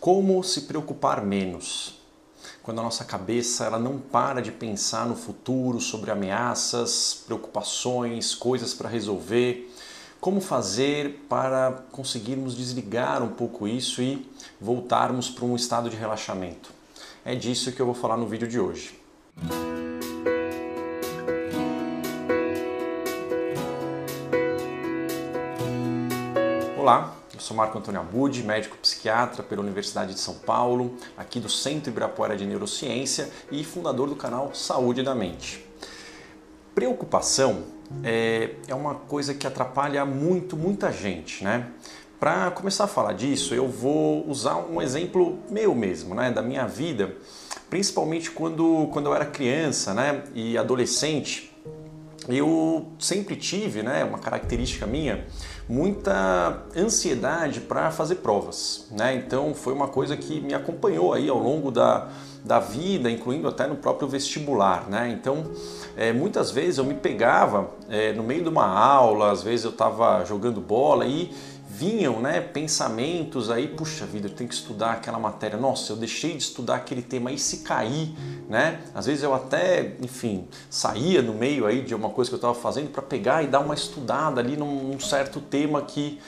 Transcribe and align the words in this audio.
Como 0.00 0.42
se 0.42 0.62
preocupar 0.62 1.24
menos? 1.24 1.98
Quando 2.62 2.80
a 2.80 2.82
nossa 2.82 3.04
cabeça 3.04 3.64
ela 3.64 3.78
não 3.78 3.98
para 3.98 4.40
de 4.40 4.52
pensar 4.52 5.06
no 5.06 5.16
futuro, 5.16 5.80
sobre 5.80 6.10
ameaças, 6.10 7.22
preocupações, 7.26 8.34
coisas 8.34 8.74
para 8.74 8.88
resolver. 8.88 9.72
Como 10.20 10.40
fazer 10.40 11.24
para 11.28 11.84
conseguirmos 11.92 12.56
desligar 12.56 13.22
um 13.22 13.28
pouco 13.28 13.66
isso 13.66 14.02
e 14.02 14.28
voltarmos 14.60 15.30
para 15.30 15.44
um 15.44 15.56
estado 15.56 15.88
de 15.88 15.96
relaxamento? 15.96 16.70
É 17.24 17.34
disso 17.34 17.72
que 17.72 17.80
eu 17.80 17.86
vou 17.86 17.94
falar 17.94 18.16
no 18.16 18.26
vídeo 18.26 18.46
de 18.46 18.60
hoje. 18.60 19.00
Olá, 26.78 27.15
eu 27.36 27.40
sou 27.40 27.54
Marco 27.54 27.76
Antônio 27.76 28.00
Abud, 28.00 28.42
médico 28.42 28.78
psiquiatra 28.78 29.42
pela 29.42 29.60
Universidade 29.60 30.14
de 30.14 30.20
São 30.20 30.34
Paulo, 30.36 30.96
aqui 31.18 31.38
do 31.38 31.50
Centro 31.50 31.90
Ibirapuera 31.90 32.34
de 32.34 32.46
Neurociência 32.46 33.28
e 33.52 33.62
fundador 33.62 34.08
do 34.08 34.16
canal 34.16 34.54
Saúde 34.54 35.02
da 35.02 35.14
Mente. 35.14 35.62
Preocupação 36.74 37.64
é, 38.02 38.54
é 38.66 38.74
uma 38.74 38.94
coisa 38.94 39.34
que 39.34 39.46
atrapalha 39.46 40.02
muito, 40.06 40.56
muita 40.56 40.90
gente, 40.90 41.44
né? 41.44 41.68
Para 42.18 42.50
começar 42.52 42.84
a 42.84 42.88
falar 42.88 43.12
disso, 43.12 43.54
eu 43.54 43.68
vou 43.68 44.26
usar 44.26 44.56
um 44.56 44.80
exemplo 44.80 45.38
meu 45.50 45.74
mesmo, 45.74 46.14
né, 46.14 46.30
da 46.30 46.40
minha 46.40 46.66
vida, 46.66 47.14
principalmente 47.68 48.30
quando, 48.30 48.88
quando 48.90 49.06
eu 49.06 49.14
era 49.14 49.26
criança, 49.26 49.92
né, 49.92 50.24
e 50.34 50.56
adolescente. 50.56 51.54
Eu 52.28 52.88
sempre 52.98 53.36
tive, 53.36 53.82
né, 53.82 54.04
uma 54.04 54.18
característica 54.18 54.86
minha, 54.86 55.24
muita 55.68 56.62
ansiedade 56.76 57.60
para 57.60 57.90
fazer 57.90 58.16
provas, 58.16 58.86
né? 58.90 59.14
Então 59.14 59.54
foi 59.54 59.72
uma 59.72 59.88
coisa 59.88 60.16
que 60.16 60.40
me 60.40 60.54
acompanhou 60.54 61.12
aí 61.12 61.28
ao 61.28 61.38
longo 61.38 61.70
da, 61.70 62.08
da 62.44 62.58
vida, 62.58 63.10
incluindo 63.10 63.48
até 63.48 63.66
no 63.66 63.76
próprio 63.76 64.08
vestibular, 64.08 64.88
né? 64.88 65.08
Então 65.10 65.44
é, 65.96 66.12
muitas 66.12 66.50
vezes 66.50 66.78
eu 66.78 66.84
me 66.84 66.94
pegava 66.94 67.70
é, 67.88 68.12
no 68.12 68.22
meio 68.22 68.42
de 68.42 68.48
uma 68.48 68.66
aula, 68.66 69.30
às 69.30 69.42
vezes 69.42 69.64
eu 69.64 69.70
estava 69.70 70.24
jogando 70.24 70.60
bola 70.60 71.06
e 71.06 71.32
vinham 71.76 72.20
né, 72.22 72.40
pensamentos 72.40 73.50
aí, 73.50 73.68
puxa 73.68 74.06
vida, 74.06 74.28
eu 74.28 74.32
tenho 74.32 74.48
que 74.48 74.54
estudar 74.54 74.92
aquela 74.92 75.18
matéria, 75.18 75.58
nossa, 75.58 75.92
eu 75.92 75.96
deixei 75.96 76.32
de 76.32 76.42
estudar 76.42 76.76
aquele 76.76 77.02
tema 77.02 77.30
e 77.30 77.38
se 77.38 77.58
cair, 77.58 78.14
né? 78.48 78.80
Às 78.94 79.04
vezes 79.04 79.22
eu 79.22 79.34
até, 79.34 79.94
enfim, 80.00 80.48
saía 80.70 81.20
no 81.20 81.34
meio 81.34 81.66
aí 81.66 81.82
de 81.82 81.94
uma 81.94 82.08
coisa 82.08 82.30
que 82.30 82.34
eu 82.34 82.38
estava 82.38 82.54
fazendo 82.54 82.90
para 82.90 83.02
pegar 83.02 83.42
e 83.42 83.46
dar 83.46 83.60
uma 83.60 83.74
estudada 83.74 84.40
ali 84.40 84.56
num, 84.56 84.98
certo 84.98 85.38
tema 85.38 85.82
que, 85.82 86.18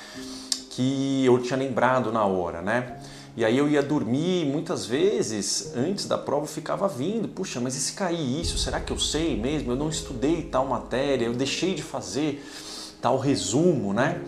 que 0.68 1.24
eu 1.24 1.42
tinha 1.42 1.58
lembrado 1.58 2.12
na 2.12 2.24
hora, 2.27 2.60
né? 2.60 3.00
E 3.34 3.42
aí 3.42 3.56
eu 3.56 3.68
ia 3.68 3.83
dormir, 3.83 4.44
muitas 4.46 4.84
vezes, 4.84 5.72
antes 5.74 6.05
da 6.06 6.18
prova 6.18 6.42
eu 6.42 6.48
ficava 6.48 6.86
vindo, 6.86 7.27
puxa, 7.27 7.58
mas 7.58 7.74
e 7.74 7.80
se 7.80 7.94
cair 7.94 8.40
isso? 8.40 8.58
Será 8.58 8.80
que 8.80 8.92
eu 8.92 8.98
sei 8.98 9.40
mesmo? 9.40 9.72
Eu 9.72 9.77
não 9.77 9.88
estudei 9.88 10.42
tal 10.42 10.66
matéria, 10.66 11.24
eu 11.24 11.33
deixei 11.33 11.74
de 11.74 11.83
fazer 11.83 12.44
tal 13.00 13.16
resumo, 13.18 13.94
né? 13.94 14.20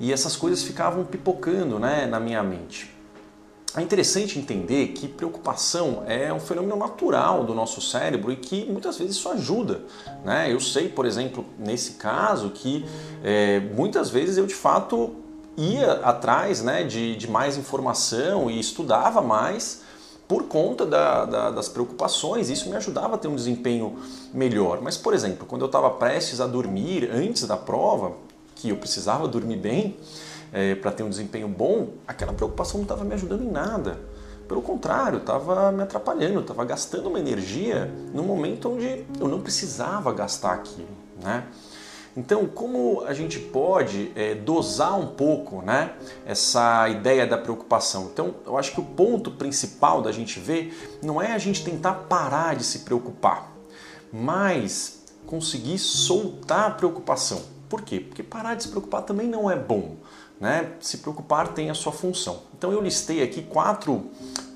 E 0.00 0.12
essas 0.12 0.36
coisas 0.36 0.62
ficavam 0.62 1.04
pipocando 1.04 1.78
né, 1.78 2.06
na 2.06 2.20
minha 2.20 2.42
mente. 2.42 2.98
É 3.76 3.82
interessante 3.82 4.38
entender 4.38 4.88
que 4.88 5.06
preocupação 5.06 6.02
é 6.06 6.32
um 6.32 6.40
fenômeno 6.40 6.74
natural 6.76 7.44
do 7.44 7.54
nosso 7.54 7.82
cérebro 7.82 8.32
e 8.32 8.36
que 8.36 8.64
muitas 8.64 8.96
vezes 8.96 9.16
isso 9.16 9.28
ajuda. 9.28 9.82
Né? 10.24 10.52
Eu 10.52 10.58
sei, 10.58 10.88
por 10.88 11.04
exemplo, 11.04 11.44
nesse 11.58 11.92
caso, 11.92 12.50
que 12.50 12.86
é, 13.22 13.60
muitas 13.60 14.08
vezes 14.08 14.38
eu 14.38 14.46
de 14.46 14.54
fato 14.54 15.16
ia 15.56 15.92
atrás 16.04 16.62
né, 16.62 16.82
de, 16.82 17.14
de 17.16 17.30
mais 17.30 17.58
informação 17.58 18.50
e 18.50 18.58
estudava 18.58 19.20
mais 19.20 19.82
por 20.26 20.44
conta 20.44 20.84
da, 20.84 21.24
da, 21.24 21.50
das 21.50 21.68
preocupações, 21.68 22.50
isso 22.50 22.68
me 22.68 22.76
ajudava 22.76 23.14
a 23.14 23.18
ter 23.18 23.28
um 23.28 23.34
desempenho 23.34 23.96
melhor. 24.32 24.80
Mas, 24.82 24.96
por 24.96 25.14
exemplo, 25.14 25.46
quando 25.46 25.62
eu 25.62 25.66
estava 25.66 25.90
prestes 25.90 26.40
a 26.40 26.46
dormir 26.46 27.10
antes 27.10 27.46
da 27.46 27.56
prova, 27.56 28.12
que 28.58 28.68
eu 28.68 28.76
precisava 28.76 29.26
dormir 29.26 29.56
bem 29.56 29.96
é, 30.52 30.74
para 30.74 30.90
ter 30.90 31.02
um 31.02 31.08
desempenho 31.08 31.48
bom, 31.48 31.90
aquela 32.06 32.32
preocupação 32.32 32.78
não 32.78 32.82
estava 32.82 33.04
me 33.04 33.14
ajudando 33.14 33.42
em 33.42 33.50
nada. 33.50 33.98
Pelo 34.46 34.62
contrário, 34.62 35.18
estava 35.18 35.70
me 35.70 35.82
atrapalhando, 35.82 36.40
estava 36.40 36.64
gastando 36.64 37.08
uma 37.08 37.20
energia 37.20 37.90
no 38.12 38.22
momento 38.22 38.72
onde 38.72 39.04
eu 39.20 39.28
não 39.28 39.40
precisava 39.40 40.12
gastar 40.12 40.54
aquilo. 40.54 40.88
Né? 41.22 41.44
Então, 42.16 42.46
como 42.46 43.02
a 43.04 43.12
gente 43.12 43.38
pode 43.38 44.10
é, 44.16 44.34
dosar 44.34 44.98
um 44.98 45.08
pouco 45.08 45.62
né, 45.62 45.92
essa 46.26 46.88
ideia 46.88 47.26
da 47.26 47.38
preocupação? 47.38 48.08
Então, 48.12 48.34
eu 48.44 48.56
acho 48.56 48.72
que 48.72 48.80
o 48.80 48.84
ponto 48.84 49.30
principal 49.32 50.02
da 50.02 50.10
gente 50.10 50.40
ver 50.40 50.98
não 51.02 51.22
é 51.22 51.32
a 51.32 51.38
gente 51.38 51.62
tentar 51.62 51.92
parar 52.08 52.56
de 52.56 52.64
se 52.64 52.80
preocupar, 52.80 53.52
mas 54.10 55.04
conseguir 55.26 55.78
soltar 55.78 56.68
a 56.68 56.70
preocupação. 56.70 57.57
Por 57.68 57.82
quê? 57.82 58.00
Porque 58.00 58.22
parar 58.22 58.54
de 58.54 58.64
se 58.64 58.68
preocupar 58.68 59.02
também 59.02 59.28
não 59.28 59.50
é 59.50 59.56
bom. 59.56 59.96
Né? 60.40 60.72
Se 60.80 60.98
preocupar 60.98 61.48
tem 61.48 61.70
a 61.70 61.74
sua 61.74 61.92
função. 61.92 62.42
Então 62.56 62.72
eu 62.72 62.80
listei 62.80 63.22
aqui 63.22 63.42
quatro 63.42 64.06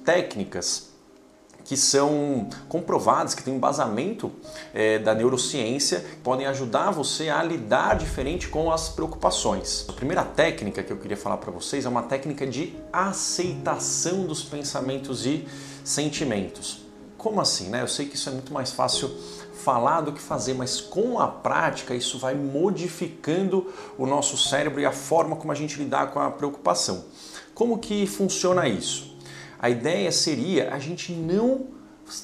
técnicas 0.05 0.93
que 1.65 1.77
são 1.77 2.49
comprovadas, 2.69 3.35
que 3.35 3.43
têm 3.43 3.55
embasamento 3.55 4.33
é, 4.75 4.99
da 4.99 5.15
neurociência, 5.15 6.01
que 6.01 6.17
podem 6.17 6.47
ajudar 6.47 6.91
você 6.91 7.29
a 7.29 7.43
lidar 7.43 7.97
diferente 7.97 8.49
com 8.49 8.71
as 8.71 8.89
preocupações. 8.89 9.87
A 9.89 9.93
primeira 9.93 10.25
técnica 10.25 10.83
que 10.83 10.93
eu 10.93 10.97
queria 10.97 11.17
falar 11.17 11.37
para 11.37 11.51
vocês 11.51 11.85
é 11.85 11.89
uma 11.89 12.03
técnica 12.03 12.47
de 12.47 12.75
aceitação 12.93 14.25
dos 14.25 14.43
pensamentos 14.43 15.25
e 15.25 15.47
sentimentos. 15.85 16.83
Como 17.17 17.41
assim? 17.41 17.69
Né? 17.69 17.83
Eu 17.83 17.89
sei 17.89 18.07
que 18.07 18.17
isso 18.17 18.29
é 18.29 18.33
muito 18.33 18.53
mais 18.53 18.73
fácil 18.73 19.11
falar 19.63 20.01
do 20.01 20.13
que 20.13 20.21
fazer, 20.21 20.55
mas 20.55 20.81
com 20.81 21.21
a 21.21 21.29
prática 21.29 21.95
isso 21.95 22.19
vai 22.19 22.35
modificando 22.35 23.73
o 23.97 24.07
nosso 24.07 24.37
cérebro 24.37 24.81
e 24.81 24.87
a 24.87 24.93
forma 24.93 25.37
como 25.37 25.53
a 25.53 25.55
gente 25.55 25.79
lidar 25.79 26.11
com 26.11 26.19
a 26.19 26.31
preocupação. 26.31 27.05
Como 27.55 27.79
que 27.79 28.07
funciona 28.07 28.67
isso? 28.67 29.17
A 29.59 29.71
ideia 29.71 30.11
seria 30.11 30.75
a 30.75 30.79
gente 30.79 31.13
não 31.13 31.69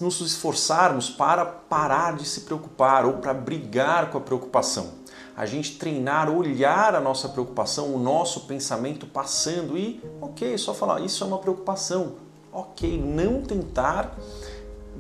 nos 0.01 0.21
esforçarmos 0.21 1.09
para 1.09 1.47
parar 1.47 2.17
de 2.17 2.27
se 2.27 2.43
preocupar 2.43 3.07
ou 3.07 3.15
para 3.15 3.33
brigar 3.33 4.11
com 4.11 4.19
a 4.19 4.21
preocupação. 4.21 4.99
A 5.37 5.47
gente 5.47 5.79
treinar, 5.79 6.29
olhar 6.29 6.97
a 6.97 7.01
nossa 7.01 7.29
preocupação, 7.29 7.95
o 7.95 7.99
nosso 7.99 8.41
pensamento 8.41 9.07
passando 9.07 9.79
e, 9.79 10.03
ok, 10.21 10.59
só 10.59 10.75
falar, 10.75 11.01
isso 11.01 11.23
é 11.23 11.27
uma 11.27 11.39
preocupação. 11.39 12.17
Ok, 12.53 13.01
não 13.01 13.43
tentar 13.43 14.19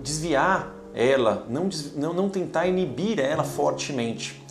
desviar 0.00 0.77
ela, 0.98 1.46
não, 1.48 1.68
não, 1.94 2.12
não 2.12 2.28
tentar 2.28 2.66
inibir 2.66 3.20
ela 3.20 3.44
fortemente. 3.44 4.42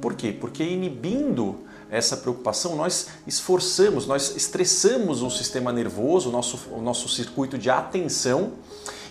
Por 0.00 0.14
quê? 0.14 0.36
Porque 0.38 0.64
inibindo 0.64 1.60
essa 1.88 2.16
preocupação, 2.16 2.74
nós 2.74 3.06
esforçamos, 3.24 4.04
nós 4.04 4.34
estressamos 4.34 5.22
o 5.22 5.30
sistema 5.30 5.72
nervoso, 5.72 6.28
o 6.28 6.32
nosso, 6.32 6.58
o 6.72 6.82
nosso 6.82 7.08
circuito 7.08 7.56
de 7.56 7.70
atenção, 7.70 8.54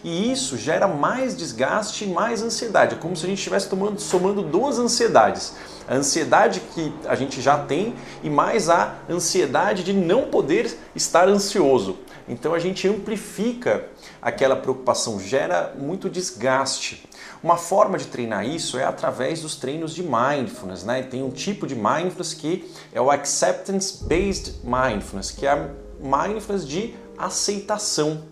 e 0.03 0.31
isso 0.31 0.57
gera 0.57 0.85
mais 0.87 1.37
desgaste 1.37 2.03
e 2.03 2.07
mais 2.07 2.41
ansiedade. 2.41 2.95
É 2.95 2.97
como 2.97 3.15
se 3.15 3.25
a 3.25 3.29
gente 3.29 3.37
estivesse 3.37 3.69
tomando, 3.69 4.01
somando 4.01 4.41
duas 4.41 4.77
ansiedades. 4.77 5.53
A 5.87 5.95
ansiedade 5.95 6.59
que 6.73 6.91
a 7.05 7.15
gente 7.15 7.39
já 7.41 7.57
tem 7.57 7.95
e 8.21 8.29
mais 8.29 8.67
a 8.67 8.95
ansiedade 9.09 9.83
de 9.83 9.93
não 9.93 10.23
poder 10.23 10.77
estar 10.93 11.29
ansioso. 11.29 11.99
Então 12.27 12.53
a 12.53 12.59
gente 12.59 12.87
amplifica 12.87 13.85
aquela 14.21 14.55
preocupação, 14.55 15.19
gera 15.19 15.73
muito 15.77 16.09
desgaste. 16.09 17.03
Uma 17.43 17.57
forma 17.57 17.97
de 17.97 18.07
treinar 18.07 18.45
isso 18.45 18.77
é 18.77 18.83
através 18.83 19.41
dos 19.41 19.55
treinos 19.55 19.95
de 19.95 20.03
mindfulness, 20.03 20.83
né? 20.83 21.01
Tem 21.01 21.23
um 21.23 21.31
tipo 21.31 21.65
de 21.65 21.75
mindfulness 21.75 22.33
que 22.33 22.71
é 22.93 23.01
o 23.01 23.09
acceptance 23.09 24.03
based 24.03 24.59
mindfulness, 24.63 25.31
que 25.31 25.45
é 25.45 25.51
a 25.51 25.69
mindfulness 25.99 26.67
de 26.67 26.95
aceitação. 27.17 28.23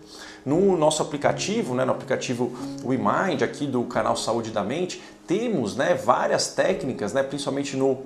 No 0.44 0.76
nosso 0.76 1.02
aplicativo, 1.02 1.74
né, 1.74 1.84
no 1.84 1.92
aplicativo 1.92 2.52
WeMind, 2.82 3.42
aqui 3.42 3.66
do 3.66 3.84
canal 3.84 4.16
Saúde 4.16 4.50
da 4.50 4.64
Mente, 4.64 5.02
temos 5.26 5.76
né, 5.76 5.94
várias 5.94 6.48
técnicas, 6.48 7.12
né, 7.12 7.22
principalmente 7.22 7.76
no 7.76 7.98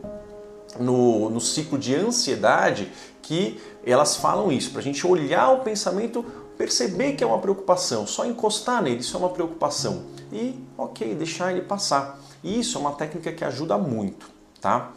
no, 0.79 1.31
no 1.31 1.41
ciclo 1.41 1.79
de 1.79 1.94
ansiedade 1.94 2.91
que 3.23 3.61
elas 3.85 4.17
falam 4.17 4.53
isso, 4.53 4.71
para 4.71 4.81
a 4.81 4.85
gente 4.85 5.06
olhar 5.06 5.50
o 5.50 5.61
pensamento, 5.61 6.25
perceber 6.56 7.15
que 7.15 7.25
é 7.25 7.26
uma 7.26 7.38
preocupação, 7.38 8.06
só 8.06 8.25
encostar 8.26 8.82
nele, 8.82 9.00
isso 9.00 9.17
é 9.17 9.21
uma 9.21 9.31
preocupação 9.31 10.05
e, 10.32 10.59
ok, 10.76 11.15
deixar 11.15 11.53
ele 11.53 11.62
passar. 11.62 12.21
Isso 12.43 12.76
é 12.76 12.81
uma 12.81 12.93
técnica 12.93 13.32
que 13.32 13.44
ajuda 13.44 13.79
muito, 13.79 14.29
tá? 14.61 14.93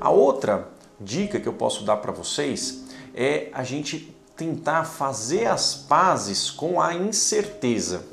A 0.00 0.10
outra 0.10 0.68
dica 1.00 1.40
que 1.40 1.48
eu 1.48 1.52
posso 1.52 1.84
dar 1.84 1.96
para 1.96 2.12
vocês 2.12 2.84
é 3.14 3.48
a 3.52 3.64
gente 3.64 4.14
tentar 4.36 4.84
fazer 4.84 5.46
as 5.46 5.74
pazes 5.74 6.50
com 6.50 6.80
a 6.80 6.94
incerteza. 6.94 8.04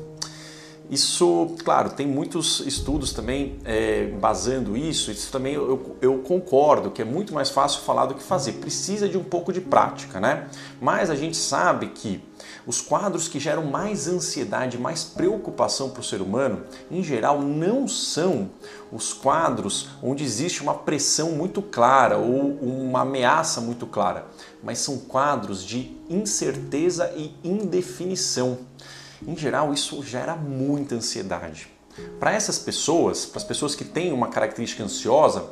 Isso, 0.90 1.56
claro, 1.64 1.92
tem 1.92 2.08
muitos 2.08 2.62
estudos 2.62 3.14
também 3.14 3.60
é, 3.64 4.08
basando 4.20 4.76
isso. 4.76 5.12
Isso 5.12 5.32
também 5.32 5.54
eu, 5.54 5.96
eu, 6.02 6.18
concordo 6.20 6.90
que 6.90 7.00
é 7.00 7.06
muito 7.06 7.32
mais 7.32 7.52
fácil 7.52 7.82
falar 7.82 8.08
do 8.08 8.16
que 8.16 8.24
fazer. 8.24 8.54
Precisa 8.54 9.08
de 9.08 9.16
um 9.16 9.24
pouco 9.24 9.54
de 9.54 9.62
prática, 9.62 10.20
né? 10.20 10.48
Mas 10.82 11.12
a 11.12 11.16
gente 11.16 11.38
sabe 11.38 11.90
que 11.90 12.24
os 12.66 12.82
quadros 12.82 13.28
que 13.28 13.40
geram 13.40 13.66
mais 13.66 14.08
ansiedade, 14.08 14.80
mais 14.80 15.04
preocupação 15.04 15.92
para 15.92 16.02
o 16.02 16.04
ser 16.04 16.22
humano, 16.22 16.64
em 16.90 17.04
geral, 17.04 17.40
não 17.40 17.88
são 17.88 18.50
os 18.92 19.14
quadros 19.14 19.90
onde 20.02 20.24
existe 20.24 20.64
uma 20.64 20.74
pressão 20.74 21.34
muito 21.34 21.62
clara 21.62 22.18
ou 22.18 22.58
uma 22.62 23.02
ameaça 23.02 23.62
muito 23.62 23.86
clara, 23.86 24.26
mas 24.64 24.80
são 24.80 24.98
quadros 24.98 25.64
de 25.64 25.96
incerteza 26.10 27.14
e 27.16 27.32
indefinição. 27.44 28.58
Em 29.26 29.36
geral, 29.36 29.74
isso 29.74 30.02
gera 30.04 30.36
muita 30.36 30.96
ansiedade. 30.96 31.79
Para 32.20 32.34
essas 32.34 32.60
pessoas, 32.60 33.26
para 33.26 33.38
as 33.38 33.44
pessoas 33.44 33.76
que 33.76 33.86
têm 33.86 34.12
uma 34.12 34.28
característica 34.28 34.84
ansiosa, 34.84 35.46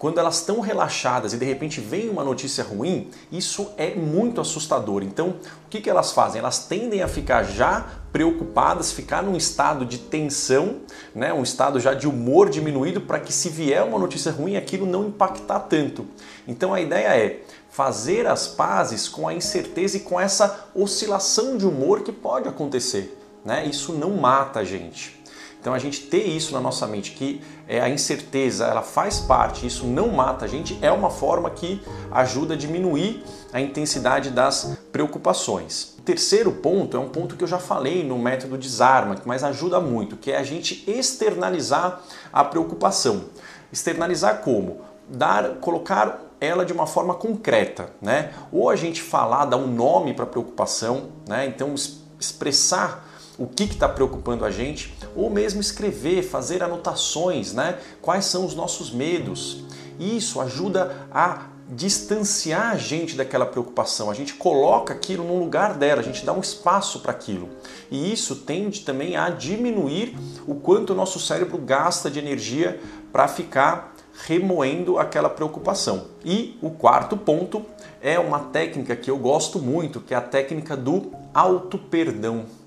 quando 0.00 0.18
elas 0.18 0.36
estão 0.36 0.60
relaxadas 0.60 1.34
e 1.34 1.36
de 1.36 1.44
repente 1.44 1.78
vem 1.78 2.08
uma 2.08 2.24
notícia 2.24 2.64
ruim, 2.64 3.10
isso 3.30 3.70
é 3.76 3.94
muito 3.94 4.40
assustador. 4.40 5.02
Então, 5.02 5.34
o 5.66 5.68
que, 5.68 5.78
que 5.78 5.90
elas 5.90 6.12
fazem? 6.12 6.38
Elas 6.38 6.60
tendem 6.60 7.02
a 7.02 7.08
ficar 7.08 7.42
já 7.42 7.86
preocupadas, 8.10 8.92
ficar 8.92 9.22
num 9.22 9.36
estado 9.36 9.84
de 9.84 9.98
tensão, 9.98 10.76
né? 11.14 11.34
um 11.34 11.42
estado 11.42 11.78
já 11.78 11.92
de 11.92 12.08
humor 12.08 12.48
diminuído, 12.48 13.02
para 13.02 13.20
que 13.20 13.30
se 13.30 13.50
vier 13.50 13.84
uma 13.84 13.98
notícia 13.98 14.32
ruim, 14.32 14.56
aquilo 14.56 14.86
não 14.86 15.08
impactar 15.08 15.60
tanto. 15.60 16.06
Então, 16.48 16.72
a 16.72 16.80
ideia 16.80 17.08
é 17.08 17.42
fazer 17.70 18.26
as 18.26 18.48
pazes 18.48 19.06
com 19.06 19.28
a 19.28 19.34
incerteza 19.34 19.98
e 19.98 20.00
com 20.00 20.18
essa 20.18 20.66
oscilação 20.74 21.58
de 21.58 21.66
humor 21.66 22.00
que 22.00 22.10
pode 22.10 22.48
acontecer. 22.48 23.18
Né? 23.44 23.66
Isso 23.66 23.92
não 23.92 24.12
mata 24.12 24.60
a 24.60 24.64
gente. 24.64 25.19
Então 25.60 25.74
a 25.74 25.78
gente 25.78 26.00
ter 26.02 26.24
isso 26.24 26.54
na 26.54 26.60
nossa 26.60 26.86
mente, 26.86 27.12
que 27.12 27.42
é 27.68 27.80
a 27.80 27.88
incerteza, 27.88 28.64
ela 28.64 28.82
faz 28.82 29.20
parte, 29.20 29.66
isso 29.66 29.86
não 29.86 30.08
mata 30.08 30.46
a 30.46 30.48
gente, 30.48 30.78
é 30.80 30.90
uma 30.90 31.10
forma 31.10 31.50
que 31.50 31.82
ajuda 32.10 32.54
a 32.54 32.56
diminuir 32.56 33.22
a 33.52 33.60
intensidade 33.60 34.30
das 34.30 34.78
preocupações. 34.90 35.94
O 35.98 36.02
terceiro 36.02 36.50
ponto 36.50 36.96
é 36.96 37.00
um 37.00 37.10
ponto 37.10 37.36
que 37.36 37.44
eu 37.44 37.48
já 37.48 37.58
falei 37.58 38.02
no 38.02 38.18
método 38.18 38.56
desarma, 38.56 39.16
mas 39.26 39.44
ajuda 39.44 39.78
muito, 39.80 40.16
que 40.16 40.32
é 40.32 40.38
a 40.38 40.42
gente 40.42 40.82
externalizar 40.90 42.00
a 42.32 42.42
preocupação. 42.42 43.26
Externalizar 43.70 44.40
como? 44.40 44.80
Dar, 45.08 45.56
colocar 45.56 46.22
ela 46.40 46.64
de 46.64 46.72
uma 46.72 46.86
forma 46.86 47.14
concreta, 47.14 47.90
né? 48.00 48.32
Ou 48.50 48.70
a 48.70 48.76
gente 48.76 49.02
falar, 49.02 49.44
dar 49.44 49.58
um 49.58 49.66
nome 49.66 50.14
para 50.14 50.24
a 50.24 50.28
preocupação, 50.28 51.10
né? 51.28 51.46
Então 51.46 51.74
expressar 52.18 53.09
o 53.40 53.46
que 53.46 53.64
está 53.64 53.88
preocupando 53.88 54.44
a 54.44 54.50
gente, 54.50 54.94
ou 55.16 55.30
mesmo 55.30 55.62
escrever, 55.62 56.22
fazer 56.22 56.62
anotações, 56.62 57.54
né? 57.54 57.78
Quais 58.02 58.26
são 58.26 58.44
os 58.44 58.54
nossos 58.54 58.92
medos? 58.92 59.64
Isso 59.98 60.42
ajuda 60.42 61.08
a 61.10 61.46
distanciar 61.70 62.72
a 62.72 62.76
gente 62.76 63.16
daquela 63.16 63.46
preocupação. 63.46 64.10
A 64.10 64.14
gente 64.14 64.34
coloca 64.34 64.92
aquilo 64.92 65.24
no 65.24 65.38
lugar 65.38 65.78
dela, 65.78 66.02
a 66.02 66.04
gente 66.04 66.22
dá 66.22 66.34
um 66.34 66.40
espaço 66.40 67.00
para 67.00 67.12
aquilo. 67.12 67.48
E 67.90 68.12
isso 68.12 68.36
tende 68.36 68.80
também 68.80 69.16
a 69.16 69.30
diminuir 69.30 70.18
o 70.46 70.56
quanto 70.56 70.92
o 70.92 70.96
nosso 70.96 71.18
cérebro 71.18 71.56
gasta 71.56 72.10
de 72.10 72.18
energia 72.18 72.78
para 73.10 73.26
ficar 73.26 73.94
remoendo 74.26 74.98
aquela 74.98 75.30
preocupação. 75.30 76.08
E 76.22 76.58
o 76.60 76.68
quarto 76.68 77.16
ponto 77.16 77.64
é 78.02 78.18
uma 78.18 78.40
técnica 78.40 78.94
que 78.94 79.10
eu 79.10 79.16
gosto 79.16 79.58
muito, 79.58 79.98
que 79.98 80.12
é 80.12 80.16
a 80.16 80.20
técnica 80.20 80.76
do 80.76 81.10
auto-perdão. 81.32 82.59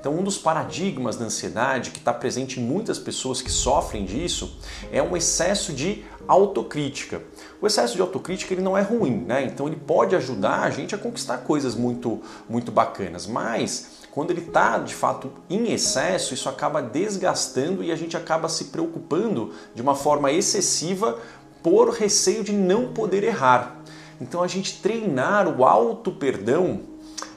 Então, 0.00 0.14
um 0.14 0.22
dos 0.22 0.38
paradigmas 0.38 1.16
da 1.16 1.26
ansiedade 1.26 1.90
que 1.90 1.98
está 1.98 2.10
presente 2.10 2.58
em 2.58 2.62
muitas 2.62 2.98
pessoas 2.98 3.42
que 3.42 3.50
sofrem 3.50 4.06
disso 4.06 4.58
é 4.90 5.02
um 5.02 5.14
excesso 5.14 5.74
de 5.74 6.02
autocrítica. 6.26 7.22
O 7.60 7.66
excesso 7.66 7.96
de 7.96 8.00
autocrítica 8.00 8.54
ele 8.54 8.62
não 8.62 8.78
é 8.78 8.80
ruim, 8.80 9.24
né? 9.26 9.44
Então 9.44 9.66
ele 9.66 9.76
pode 9.76 10.16
ajudar 10.16 10.62
a 10.62 10.70
gente 10.70 10.94
a 10.94 10.98
conquistar 10.98 11.38
coisas 11.38 11.74
muito, 11.74 12.18
muito 12.48 12.72
bacanas, 12.72 13.26
mas 13.26 14.00
quando 14.10 14.30
ele 14.30 14.40
está 14.40 14.78
de 14.78 14.94
fato 14.94 15.30
em 15.50 15.70
excesso, 15.70 16.32
isso 16.32 16.48
acaba 16.48 16.80
desgastando 16.80 17.84
e 17.84 17.92
a 17.92 17.96
gente 17.96 18.16
acaba 18.16 18.48
se 18.48 18.66
preocupando 18.66 19.52
de 19.74 19.82
uma 19.82 19.94
forma 19.94 20.32
excessiva 20.32 21.18
por 21.62 21.90
receio 21.90 22.42
de 22.42 22.52
não 22.52 22.94
poder 22.94 23.22
errar. 23.22 23.82
Então 24.18 24.42
a 24.42 24.48
gente 24.48 24.80
treinar 24.80 25.46
o 25.46 25.62
auto 25.62 26.10
perdão, 26.10 26.80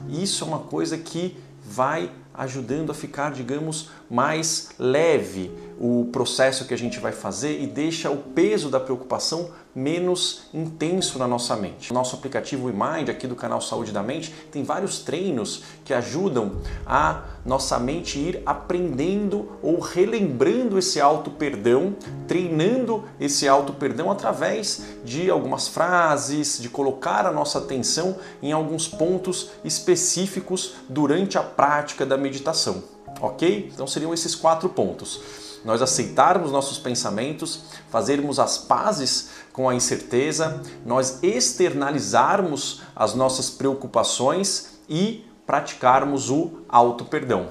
isso 0.09 0.45
é 0.45 0.47
uma 0.47 0.59
coisa 0.59 0.97
que 0.97 1.35
vai 1.63 2.11
ajudando 2.33 2.91
a 2.91 2.95
ficar, 2.95 3.31
digamos, 3.31 3.89
mais 4.09 4.69
leve 4.79 5.51
o 5.79 6.09
processo 6.11 6.65
que 6.65 6.73
a 6.73 6.77
gente 6.77 6.99
vai 6.99 7.11
fazer 7.11 7.61
e 7.61 7.67
deixa 7.67 8.09
o 8.09 8.17
peso 8.17 8.69
da 8.69 8.79
preocupação 8.79 9.51
menos 9.75 10.43
intenso 10.53 11.17
na 11.17 11.27
nossa 11.27 11.55
mente. 11.55 11.91
O 11.91 11.93
nosso 11.93 12.15
aplicativo 12.15 12.69
eMind 12.69 13.09
aqui 13.09 13.25
do 13.25 13.35
canal 13.35 13.59
Saúde 13.59 13.91
da 13.91 14.03
Mente 14.03 14.31
tem 14.51 14.63
vários 14.63 14.99
treinos 14.99 15.63
que 15.83 15.93
ajudam 15.93 16.61
a 16.85 17.23
nossa 17.43 17.79
mente 17.79 18.19
ir 18.19 18.41
aprendendo 18.45 19.51
ou 19.61 19.79
relembrando 19.79 20.77
esse 20.77 21.01
auto 21.01 21.31
perdão, 21.31 21.95
treinando 22.27 23.03
esse 23.19 23.47
auto 23.47 23.73
perdão 23.73 24.11
através 24.11 24.85
de 25.03 25.29
algumas 25.29 25.67
frases, 25.67 26.59
de 26.61 26.69
colocar 26.69 27.25
a 27.25 27.31
nossa 27.31 27.57
atenção 27.57 28.17
em 28.41 28.51
alguns 28.51 28.87
pontos 28.87 29.49
específicos 29.63 30.75
durante 30.87 31.37
a 31.37 31.43
prática 31.55 32.05
da 32.05 32.17
meditação. 32.17 32.83
Ok? 33.21 33.71
Então 33.73 33.85
seriam 33.87 34.13
esses 34.13 34.35
quatro 34.35 34.69
pontos 34.69 35.21
nós 35.63 35.81
aceitarmos 35.81 36.51
nossos 36.51 36.77
pensamentos, 36.77 37.61
fazermos 37.89 38.39
as 38.39 38.57
pazes 38.57 39.29
com 39.51 39.69
a 39.69 39.75
incerteza, 39.75 40.61
nós 40.85 41.19
externalizarmos 41.23 42.81
as 42.95 43.13
nossas 43.13 43.49
preocupações 43.49 44.79
e 44.89 45.25
praticarmos 45.45 46.29
o 46.29 46.63
auto 46.67 47.05
perdão. 47.05 47.49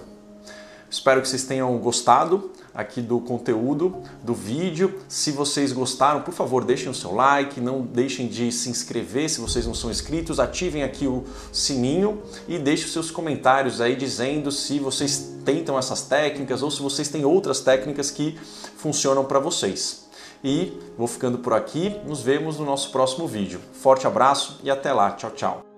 Espero 0.90 1.22
que 1.22 1.28
vocês 1.28 1.44
tenham 1.44 1.76
gostado 1.78 2.50
aqui 2.74 3.00
do 3.00 3.20
conteúdo 3.20 3.96
do 4.22 4.34
vídeo. 4.34 5.00
Se 5.08 5.30
vocês 5.30 5.72
gostaram, 5.72 6.22
por 6.22 6.34
favor, 6.34 6.64
deixem 6.64 6.88
o 6.88 6.94
seu 6.94 7.14
like, 7.14 7.60
não 7.60 7.82
deixem 7.82 8.28
de 8.28 8.50
se 8.52 8.68
inscrever 8.68 9.28
se 9.28 9.40
vocês 9.40 9.66
não 9.66 9.74
são 9.74 9.90
inscritos, 9.90 10.40
ativem 10.40 10.82
aqui 10.82 11.06
o 11.06 11.24
sininho 11.52 12.22
e 12.48 12.58
deixem 12.58 12.86
os 12.86 12.92
seus 12.92 13.10
comentários 13.10 13.80
aí 13.80 13.96
dizendo 13.96 14.50
se 14.50 14.78
vocês 14.78 15.36
tentam 15.44 15.78
essas 15.78 16.02
técnicas 16.02 16.62
ou 16.62 16.70
se 16.70 16.80
vocês 16.80 17.08
têm 17.08 17.24
outras 17.24 17.60
técnicas 17.60 18.10
que 18.10 18.38
funcionam 18.76 19.24
para 19.24 19.38
vocês. 19.38 20.02
E 20.44 20.76
vou 20.98 21.06
ficando 21.06 21.38
por 21.38 21.52
aqui, 21.52 21.96
nos 22.04 22.20
vemos 22.20 22.58
no 22.58 22.64
nosso 22.64 22.90
próximo 22.90 23.28
vídeo. 23.28 23.60
Forte 23.72 24.06
abraço 24.06 24.60
e 24.64 24.70
até 24.70 24.92
lá, 24.92 25.12
tchau, 25.12 25.30
tchau. 25.30 25.71